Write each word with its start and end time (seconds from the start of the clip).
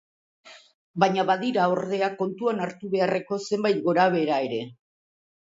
Baina 1.03 1.25
badira, 1.29 1.67
ordea, 1.73 2.09
kontuan 2.23 2.65
hartu 2.65 2.91
beharreko 2.95 3.39
zenbait 3.51 3.87
gorabehera 3.91 4.43
ere. 4.49 4.61